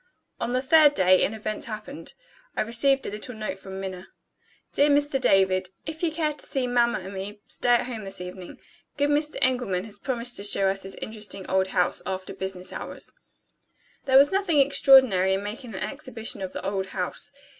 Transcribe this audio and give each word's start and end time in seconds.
On 0.39 0.51
the 0.51 0.63
third 0.63 0.95
day, 0.95 1.23
an 1.23 1.35
event 1.35 1.65
happened. 1.65 2.15
I 2.57 2.61
received 2.61 3.05
a 3.05 3.11
little 3.11 3.35
note 3.35 3.59
from 3.59 3.79
Minna: 3.79 4.07
"Dear 4.73 4.89
Mr. 4.89 5.21
David, 5.21 5.69
If 5.85 6.01
you 6.01 6.11
care 6.11 6.33
to 6.33 6.43
see 6.43 6.65
mamma 6.65 7.01
and 7.01 7.13
me, 7.13 7.39
stay 7.47 7.69
at 7.69 7.85
home 7.85 8.03
this 8.03 8.19
evening. 8.19 8.59
Good 8.97 9.11
Mr. 9.11 9.37
Engelman 9.43 9.83
has 9.83 9.99
promised 9.99 10.37
to 10.37 10.43
show 10.43 10.67
us 10.69 10.81
his 10.81 10.95
interesting 11.03 11.47
old 11.47 11.67
house, 11.67 12.01
after 12.03 12.33
business 12.33 12.73
hours." 12.73 13.13
There 14.05 14.17
was 14.17 14.31
nothing 14.31 14.57
extraordinary 14.57 15.35
in 15.35 15.43
making 15.43 15.75
an 15.75 15.83
exhibition 15.83 16.41
of 16.41 16.51
"the 16.53 16.65
old 16.65 16.87
house." 16.87 17.31